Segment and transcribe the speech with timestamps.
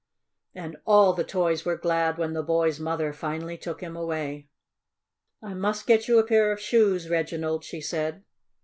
[0.55, 4.49] And all the toys were glad when the boy's mother finally took him away.
[5.43, 8.23] "I must get you a pair of shoes, Reginald," she said.